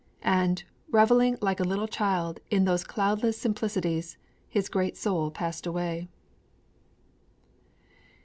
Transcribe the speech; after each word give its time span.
_'And, 0.23 0.63
reveling 0.89 1.37
like 1.41 1.59
a 1.59 1.63
little 1.63 1.87
child 1.87 2.39
in 2.49 2.65
those 2.65 2.83
cloudless 2.83 3.37
simplicities, 3.37 4.17
his 4.49 4.67
great 4.67 4.97
soul 4.97 5.29
passed 5.29 5.67
away. 5.67 6.07